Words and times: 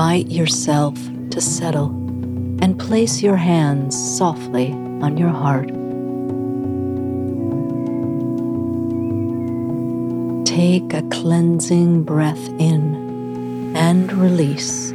Invite 0.00 0.30
yourself 0.30 0.94
to 1.28 1.42
settle 1.42 1.88
and 2.62 2.80
place 2.80 3.20
your 3.20 3.36
hands 3.36 3.94
softly 4.16 4.72
on 5.02 5.18
your 5.18 5.28
heart. 5.28 5.68
Take 10.46 10.94
a 10.94 11.02
cleansing 11.10 12.04
breath 12.04 12.48
in 12.58 13.76
and 13.76 14.10
release. 14.14 14.88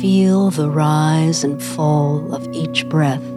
Feel 0.00 0.50
the 0.52 0.70
rise 0.70 1.42
and 1.42 1.60
fall 1.60 2.32
of 2.32 2.46
each 2.52 2.88
breath 2.88 3.35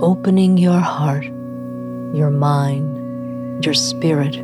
opening 0.00 0.58
your 0.58 0.80
heart, 0.80 1.24
your 2.14 2.30
mind, 2.30 3.64
your 3.64 3.74
spirit. 3.74 4.34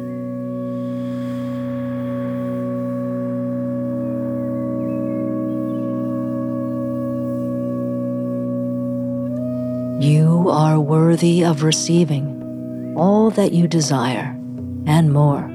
You 10.00 10.48
are 10.48 10.78
worthy 10.78 11.44
of 11.44 11.62
receiving 11.62 12.94
all 12.96 13.30
that 13.30 13.52
you 13.52 13.66
desire 13.66 14.36
and 14.86 15.12
more. 15.12 15.49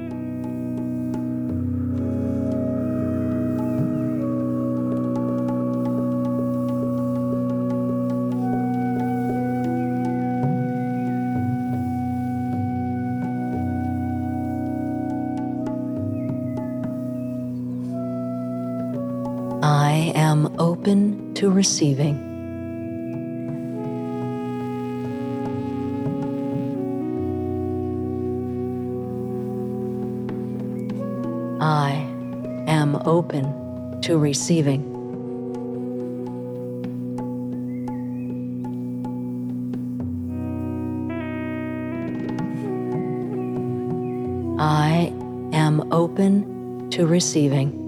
Am 20.36 20.54
open 20.58 21.32
to 21.32 21.48
receiving. 21.48 22.14
I 31.58 31.92
am 32.68 32.96
open 33.06 34.02
to 34.02 34.18
receiving. 34.18 34.82
I 44.60 45.10
am 45.54 45.90
open 45.90 46.90
to 46.90 47.06
receiving. 47.06 47.85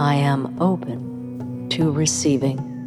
I 0.00 0.14
am 0.14 0.56
open 0.60 1.68
to 1.70 1.90
receiving. 1.90 2.77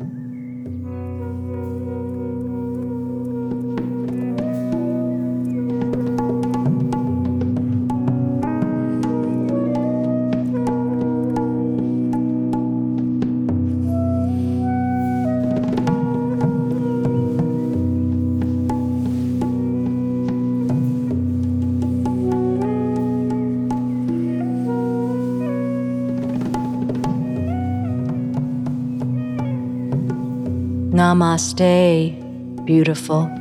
Namaste, 31.11 32.15
beautiful. 32.63 33.40